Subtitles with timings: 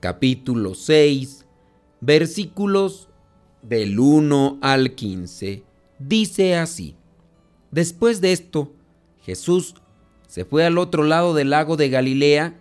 [0.00, 1.46] capítulo 6,
[2.00, 3.08] versículos
[3.62, 5.62] del 1 al 15.
[5.98, 6.96] Dice así,
[7.70, 8.72] después de esto,
[9.22, 9.74] Jesús
[10.26, 12.58] se fue al otro lado del lago de Galilea,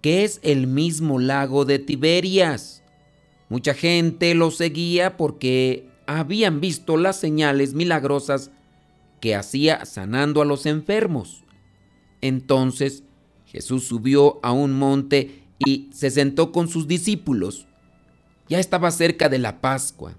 [0.00, 2.84] que es el mismo lago de Tiberias.
[3.48, 8.50] Mucha gente lo seguía porque habían visto las señales milagrosas
[9.20, 11.44] que hacía sanando a los enfermos.
[12.20, 13.04] Entonces
[13.46, 17.66] Jesús subió a un monte y se sentó con sus discípulos.
[18.48, 20.14] Ya estaba cerca de la Pascua,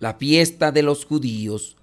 [0.00, 1.76] la fiesta de los judíos,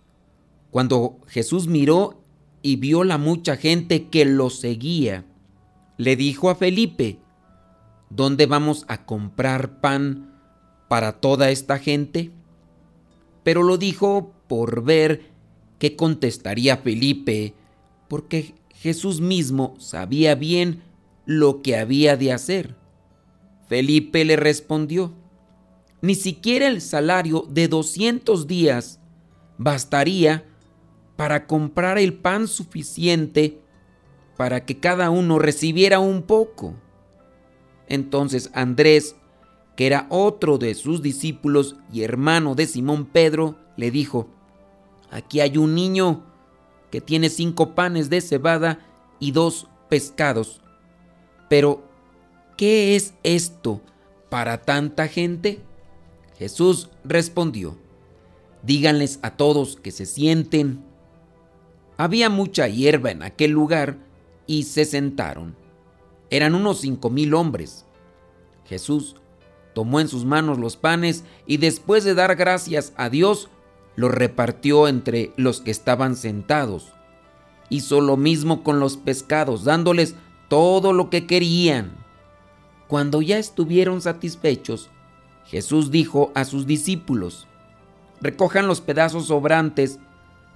[0.72, 2.22] cuando Jesús miró
[2.62, 5.26] y vio la mucha gente que lo seguía.
[5.98, 7.20] Le dijo a Felipe,
[8.10, 10.40] ¿dónde vamos a comprar pan
[10.88, 12.32] para toda esta gente?
[13.44, 15.32] Pero lo dijo por ver
[15.78, 17.54] qué contestaría Felipe,
[18.08, 20.82] porque Jesús mismo sabía bien
[21.26, 22.76] lo que había de hacer.
[23.68, 25.14] Felipe le respondió,
[26.02, 29.00] ni siquiera el salario de 200 días
[29.58, 30.46] bastaría
[31.16, 33.62] para comprar el pan suficiente
[34.38, 36.76] para que cada uno recibiera un poco.
[37.88, 39.16] Entonces Andrés,
[39.78, 44.28] que era otro de sus discípulos y hermano de Simón Pedro, le dijo,
[45.14, 46.24] Aquí hay un niño
[46.90, 48.80] que tiene cinco panes de cebada
[49.20, 50.63] y dos pescados.
[51.54, 51.84] Pero,
[52.58, 53.80] ¿qué es esto
[54.32, 55.62] para tanta gente?
[56.36, 57.78] Jesús respondió,
[58.64, 60.84] díganles a todos que se sienten.
[61.96, 64.00] Había mucha hierba en aquel lugar
[64.48, 65.56] y se sentaron.
[66.32, 67.86] Eran unos cinco mil hombres.
[68.66, 69.16] Jesús
[69.76, 73.48] tomó en sus manos los panes y después de dar gracias a Dios,
[73.96, 76.94] lo repartió entre los que estaban sentados.
[77.70, 80.16] Hizo lo mismo con los pescados, dándoles
[80.48, 81.92] todo lo que querían.
[82.88, 84.90] Cuando ya estuvieron satisfechos,
[85.46, 87.48] Jesús dijo a sus discípulos,
[88.22, 90.00] recojan los pedazos sobrantes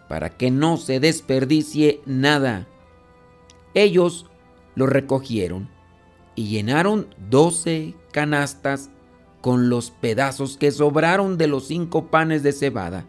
[0.08, 2.68] para que no se desperdicie nada.
[3.74, 4.28] Ellos
[4.76, 5.70] lo recogieron
[6.36, 8.90] y llenaron doce canastas
[9.42, 13.06] con los pedazos que sobraron de los cinco panes de cebada.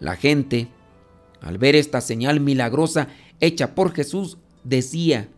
[0.00, 0.68] La gente,
[1.40, 3.08] al ver esta señal milagrosa
[3.40, 5.28] hecha por Jesús, decía,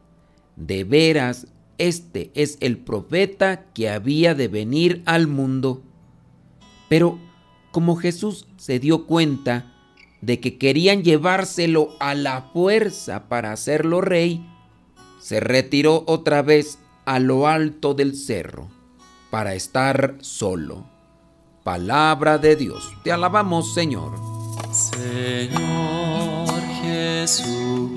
[0.56, 1.46] de veras,
[1.78, 5.82] este es el profeta que había de venir al mundo.
[6.88, 7.18] Pero
[7.70, 9.72] como Jesús se dio cuenta
[10.22, 14.44] de que querían llevárselo a la fuerza para hacerlo rey,
[15.20, 18.68] se retiró otra vez a lo alto del cerro
[19.30, 20.86] para estar solo.
[21.62, 22.92] Palabra de Dios.
[23.02, 24.12] Te alabamos, Señor.
[24.72, 26.48] Señor
[26.80, 27.96] Jesucristo,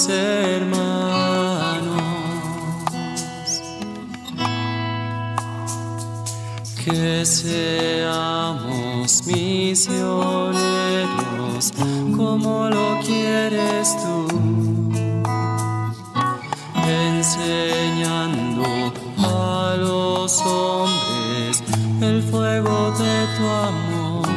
[0.00, 2.02] los hermanos.
[6.84, 8.46] Que seamos
[9.26, 10.54] misioneros
[12.16, 14.26] como lo quieres tú,
[16.88, 18.62] enseñando
[19.76, 21.62] los hombres
[22.00, 24.28] el fuego de tu amor.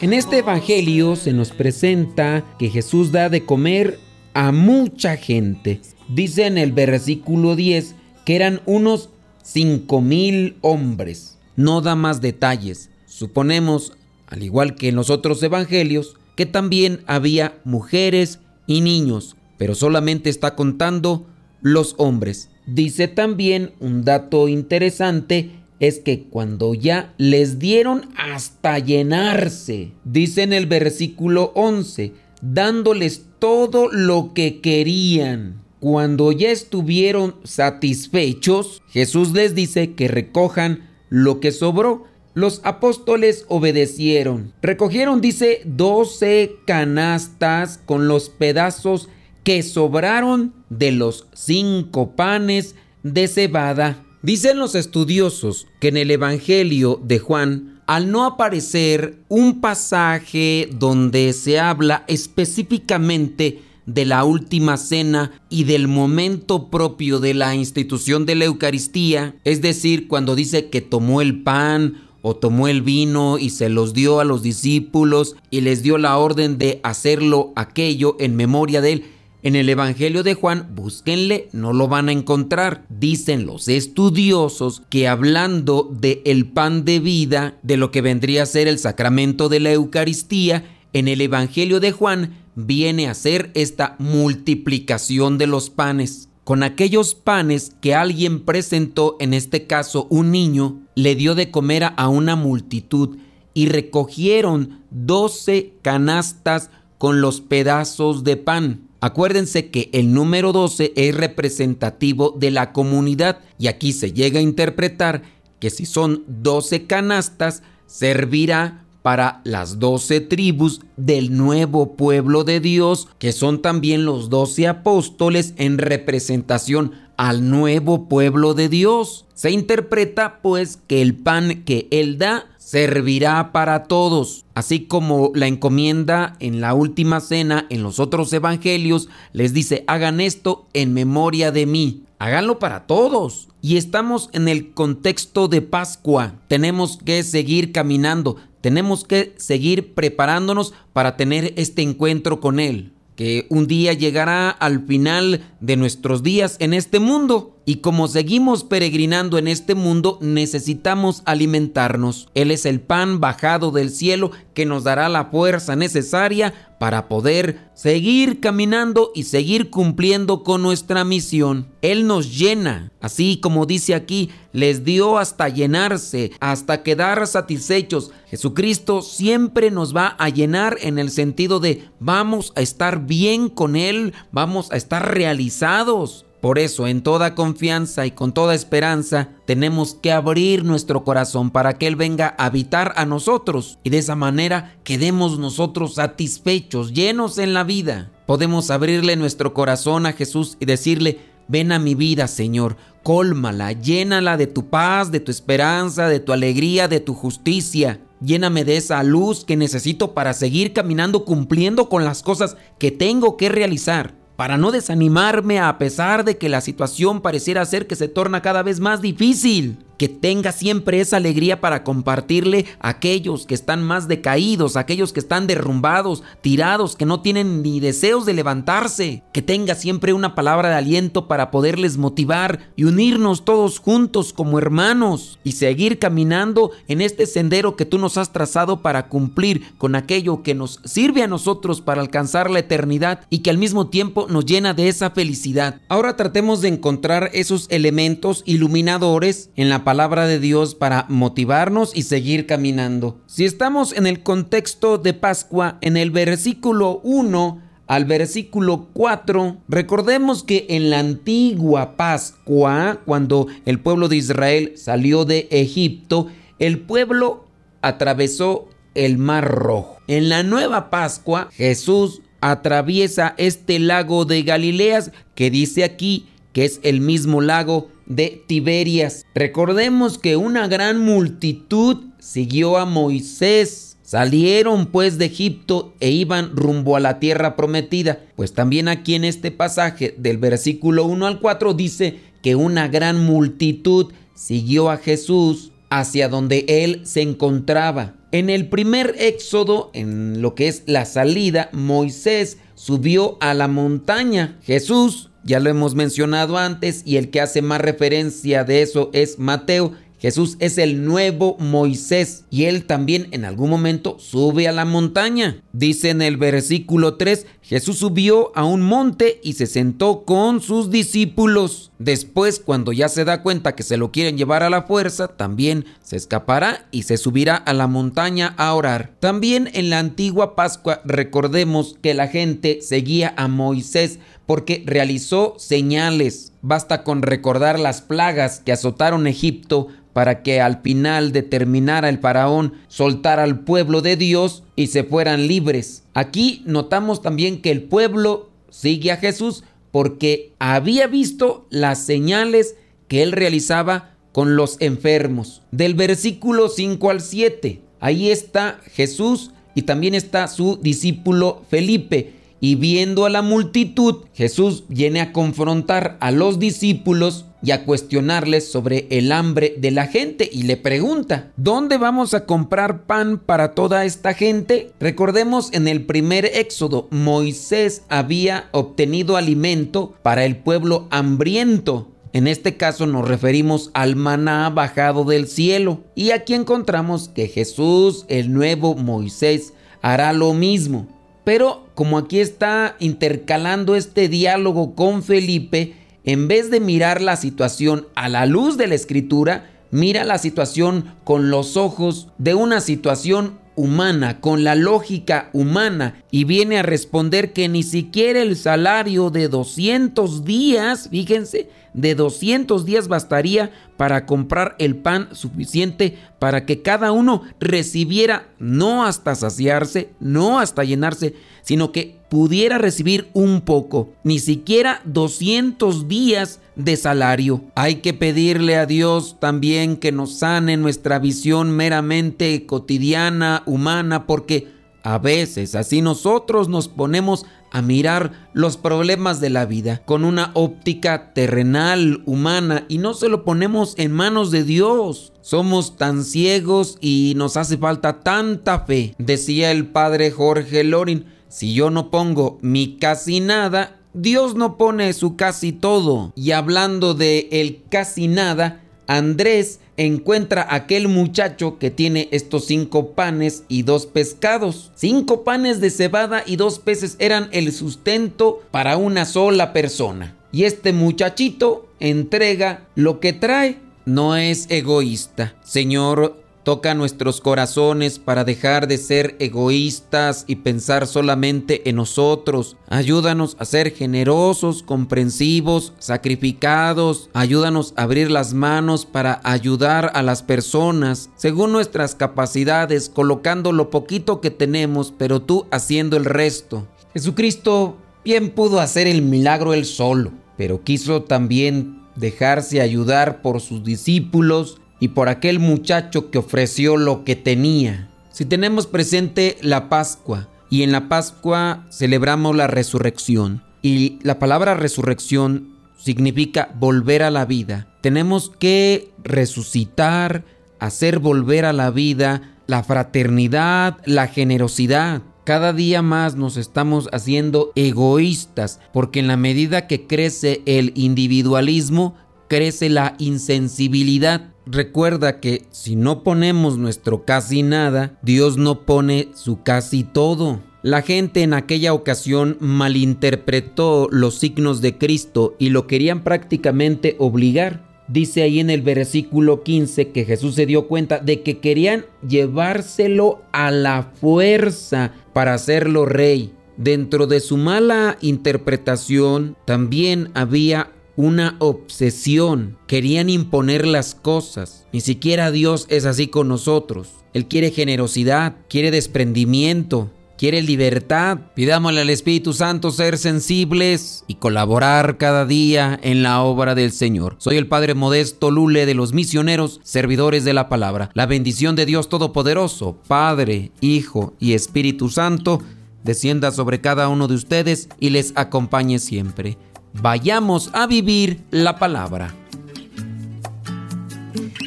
[0.00, 3.98] En este Evangelio se nos presenta que Jesús da de comer
[4.34, 5.80] a mucha gente.
[6.08, 7.94] Dice en el versículo 10
[8.24, 9.10] que eran unos
[9.42, 11.38] cinco mil hombres.
[11.56, 12.90] No da más detalles.
[13.06, 13.92] Suponemos,
[14.26, 20.30] al igual que en los otros evangelios, que también había mujeres y niños, pero solamente
[20.30, 21.26] está contando
[21.60, 22.48] los hombres.
[22.66, 25.50] Dice también un dato interesante
[25.80, 33.88] es que cuando ya les dieron hasta llenarse, dice en el versículo 11, dándoles todo
[33.90, 35.62] lo que querían.
[35.80, 42.04] cuando ya estuvieron satisfechos, Jesús les dice que recojan lo que sobró.
[42.34, 44.52] Los apóstoles obedecieron.
[44.60, 49.08] Recogieron, dice, doce canastas con los pedazos
[49.42, 54.04] que sobraron de los cinco panes de cebada.
[54.22, 61.32] Dicen los estudiosos que en el Evangelio de Juan, al no aparecer un pasaje donde
[61.32, 68.36] se habla específicamente de la última cena y del momento propio de la institución de
[68.36, 73.50] la Eucaristía, es decir, cuando dice que tomó el pan o tomó el vino y
[73.50, 78.36] se los dio a los discípulos y les dio la orden de hacerlo aquello en
[78.36, 79.04] memoria de él.
[79.42, 82.84] En el Evangelio de Juan, búsquenle, no lo van a encontrar.
[82.90, 88.46] Dicen los estudiosos que hablando de el pan de vida, de lo que vendría a
[88.46, 93.96] ser el sacramento de la Eucaristía, en el Evangelio de Juan viene a ser esta
[93.98, 96.28] multiplicación de los panes.
[96.44, 101.92] Con aquellos panes que alguien presentó, en este caso un niño, le dio de comer
[101.96, 103.16] a una multitud
[103.54, 108.89] y recogieron doce canastas con los pedazos de pan.
[109.00, 114.42] Acuérdense que el número 12 es representativo de la comunidad y aquí se llega a
[114.42, 115.22] interpretar
[115.58, 123.08] que si son 12 canastas, servirá para las doce tribus del nuevo pueblo de Dios,
[123.18, 129.26] que son también los doce apóstoles en representación al nuevo pueblo de Dios.
[129.34, 135.48] Se interpreta pues que el pan que Él da servirá para todos, así como la
[135.48, 141.50] encomienda en la última cena en los otros evangelios les dice, hagan esto en memoria
[141.50, 142.04] de mí.
[142.20, 143.48] Háganlo para todos.
[143.60, 146.34] Y estamos en el contexto de Pascua.
[146.46, 148.36] Tenemos que seguir caminando.
[148.60, 154.86] Tenemos que seguir preparándonos para tener este encuentro con Él, que un día llegará al
[154.86, 157.56] final de nuestros días en este mundo.
[157.70, 162.28] Y como seguimos peregrinando en este mundo, necesitamos alimentarnos.
[162.34, 167.70] Él es el pan bajado del cielo que nos dará la fuerza necesaria para poder
[167.74, 171.68] seguir caminando y seguir cumpliendo con nuestra misión.
[171.80, 178.10] Él nos llena, así como dice aquí, les dio hasta llenarse, hasta quedar satisfechos.
[178.26, 183.76] Jesucristo siempre nos va a llenar en el sentido de vamos a estar bien con
[183.76, 186.26] Él, vamos a estar realizados.
[186.40, 191.74] Por eso, en toda confianza y con toda esperanza, tenemos que abrir nuestro corazón para
[191.74, 197.36] que Él venga a habitar a nosotros y de esa manera quedemos nosotros satisfechos, llenos
[197.36, 198.10] en la vida.
[198.26, 204.38] Podemos abrirle nuestro corazón a Jesús y decirle, ven a mi vida, Señor, cólmala, llénala
[204.38, 208.00] de tu paz, de tu esperanza, de tu alegría, de tu justicia.
[208.22, 213.36] Lléname de esa luz que necesito para seguir caminando cumpliendo con las cosas que tengo
[213.36, 218.08] que realizar para no desanimarme a pesar de que la situación pareciera ser que se
[218.08, 223.52] torna cada vez más difícil que tenga siempre esa alegría para compartirle a aquellos que
[223.52, 229.22] están más decaídos, aquellos que están derrumbados, tirados, que no tienen ni deseos de levantarse,
[229.34, 234.58] que tenga siempre una palabra de aliento para poderles motivar y unirnos todos juntos como
[234.58, 239.94] hermanos y seguir caminando en este sendero que tú nos has trazado para cumplir con
[239.94, 244.28] aquello que nos sirve a nosotros para alcanzar la eternidad y que al mismo tiempo
[244.30, 245.82] nos llena de esa felicidad.
[245.90, 252.04] Ahora tratemos de encontrar esos elementos iluminadores en la palabra de Dios para motivarnos y
[252.04, 253.20] seguir caminando.
[253.26, 260.44] Si estamos en el contexto de Pascua, en el versículo 1 al versículo 4, recordemos
[260.44, 266.28] que en la antigua Pascua, cuando el pueblo de Israel salió de Egipto,
[266.60, 267.46] el pueblo
[267.82, 269.98] atravesó el Mar Rojo.
[270.06, 276.80] En la nueva Pascua, Jesús atraviesa este lago de Galileas que dice aquí que es
[276.82, 279.24] el mismo lago de Tiberias.
[279.34, 283.96] Recordemos que una gran multitud siguió a Moisés.
[284.02, 288.20] Salieron pues de Egipto e iban rumbo a la tierra prometida.
[288.34, 293.24] Pues también aquí en este pasaje del versículo 1 al 4 dice que una gran
[293.24, 298.16] multitud siguió a Jesús hacia donde él se encontraba.
[298.32, 304.58] En el primer éxodo, en lo que es la salida, Moisés subió a la montaña.
[304.62, 309.38] Jesús ya lo hemos mencionado antes y el que hace más referencia de eso es
[309.38, 309.92] Mateo.
[310.20, 315.62] Jesús es el nuevo Moisés y él también en algún momento sube a la montaña.
[315.72, 320.90] Dice en el versículo 3, Jesús subió a un monte y se sentó con sus
[320.90, 321.90] discípulos.
[321.98, 325.86] Después, cuando ya se da cuenta que se lo quieren llevar a la fuerza, también
[326.02, 329.14] se escapará y se subirá a la montaña a orar.
[329.20, 334.18] También en la antigua Pascua recordemos que la gente seguía a Moisés
[334.50, 336.52] porque realizó señales.
[336.60, 342.72] Basta con recordar las plagas que azotaron Egipto para que al final determinara el faraón
[342.88, 346.02] soltar al pueblo de Dios y se fueran libres.
[346.14, 352.74] Aquí notamos también que el pueblo sigue a Jesús porque había visto las señales
[353.06, 355.62] que él realizaba con los enfermos.
[355.70, 362.39] Del versículo 5 al 7, ahí está Jesús y también está su discípulo Felipe.
[362.60, 368.70] Y viendo a la multitud, Jesús viene a confrontar a los discípulos y a cuestionarles
[368.70, 373.74] sobre el hambre de la gente y le pregunta, ¿dónde vamos a comprar pan para
[373.74, 374.92] toda esta gente?
[375.00, 382.08] Recordemos en el primer éxodo, Moisés había obtenido alimento para el pueblo hambriento.
[382.32, 386.00] En este caso nos referimos al maná bajado del cielo.
[386.14, 391.08] Y aquí encontramos que Jesús, el nuevo Moisés, hará lo mismo.
[391.44, 395.94] Pero como aquí está intercalando este diálogo con Felipe,
[396.24, 401.14] en vez de mirar la situación a la luz de la escritura, mira la situación
[401.24, 407.52] con los ojos de una situación humana, con la lógica humana, y viene a responder
[407.54, 413.70] que ni siquiera el salario de 200 días, fíjense, de 200 días bastaría
[414.00, 420.84] para comprar el pan suficiente para que cada uno recibiera no hasta saciarse, no hasta
[420.84, 427.62] llenarse, sino que pudiera recibir un poco, ni siquiera 200 días de salario.
[427.74, 434.68] Hay que pedirle a Dios también que nos sane nuestra visión meramente cotidiana, humana, porque
[435.02, 440.50] a veces así nosotros nos ponemos a mirar los problemas de la vida con una
[440.54, 445.32] óptica terrenal, humana, y no se lo ponemos en manos de Dios.
[445.40, 451.26] Somos tan ciegos y nos hace falta tanta fe, decía el padre Jorge Lorin.
[451.48, 456.32] Si yo no pongo mi casi nada, Dios no pone su casi todo.
[456.36, 463.64] Y hablando de el casi nada, Andrés encuentra aquel muchacho que tiene estos cinco panes
[463.68, 464.90] y dos pescados.
[464.94, 470.36] Cinco panes de cebada y dos peces eran el sustento para una sola persona.
[470.52, 473.78] Y este muchachito entrega lo que trae.
[474.06, 475.54] No es egoísta.
[475.62, 482.76] Señor, Toca nuestros corazones para dejar de ser egoístas y pensar solamente en nosotros.
[482.88, 487.30] Ayúdanos a ser generosos, comprensivos, sacrificados.
[487.32, 493.88] Ayúdanos a abrir las manos para ayudar a las personas según nuestras capacidades, colocando lo
[493.88, 496.86] poquito que tenemos, pero tú haciendo el resto.
[497.14, 503.82] Jesucristo bien pudo hacer el milagro él solo, pero quiso también dejarse ayudar por sus
[503.82, 508.10] discípulos y por aquel muchacho que ofreció lo que tenía.
[508.30, 514.74] Si tenemos presente la Pascua y en la Pascua celebramos la resurrección y la palabra
[514.74, 520.44] resurrección significa volver a la vida, tenemos que resucitar,
[520.78, 525.22] hacer volver a la vida la fraternidad, la generosidad.
[525.44, 532.14] Cada día más nos estamos haciendo egoístas porque en la medida que crece el individualismo,
[532.48, 534.49] crece la insensibilidad.
[534.66, 540.60] Recuerda que si no ponemos nuestro casi nada, Dios no pone su casi todo.
[540.82, 547.90] La gente en aquella ocasión malinterpretó los signos de Cristo y lo querían prácticamente obligar.
[548.08, 553.42] Dice ahí en el versículo 15 que Jesús se dio cuenta de que querían llevárselo
[553.52, 556.52] a la fuerza para hacerlo rey.
[556.76, 562.78] Dentro de su mala interpretación también había una obsesión.
[562.86, 564.86] Querían imponer las cosas.
[564.92, 567.08] Ni siquiera Dios es así con nosotros.
[567.32, 571.38] Él quiere generosidad, quiere desprendimiento, quiere libertad.
[571.54, 577.36] Pidámosle al Espíritu Santo ser sensibles y colaborar cada día en la obra del Señor.
[577.38, 581.10] Soy el Padre Modesto Lule de los misioneros, servidores de la palabra.
[581.12, 585.60] La bendición de Dios Todopoderoso, Padre, Hijo y Espíritu Santo,
[586.04, 589.58] descienda sobre cada uno de ustedes y les acompañe siempre.
[589.92, 592.34] Vayamos a vivir la palabra.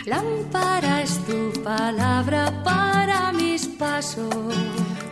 [0.06, 4.36] Lámpara es tu palabra para mis pasos,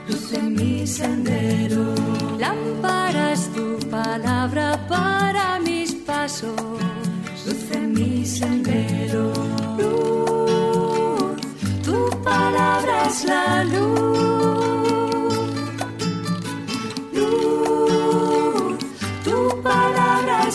[0.07, 1.95] luz en mi sendero.
[2.37, 6.59] Lámpara es tu palabra para mis pasos,
[7.45, 9.31] luz en mi sendero.
[9.77, 11.41] Luz,
[11.83, 14.01] tu palabra es la luz.
[14.01, 14.10] Luz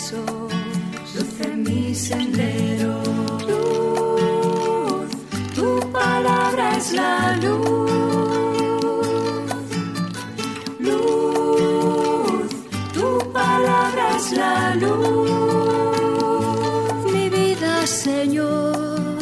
[0.00, 0.52] pasos,
[1.14, 3.02] luz en mi sendero.
[3.48, 5.10] Luz,
[5.54, 7.90] tu palabra es la luz.
[10.78, 12.50] Luz,
[12.94, 15.30] tu palabra es la luz.
[17.12, 19.18] Mi vida, Señor,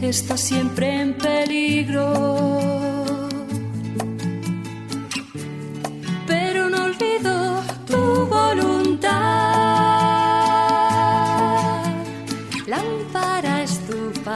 [0.00, 2.71] está siempre en peligro.